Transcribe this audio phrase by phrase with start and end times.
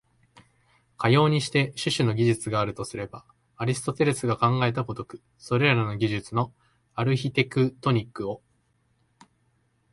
[0.97, 3.23] かようにして種々の技術があるとすれば、
[3.55, 6.51] アリストテレスが考えた如く、それらの技術の
[6.95, 8.41] アルヒテクトニックを、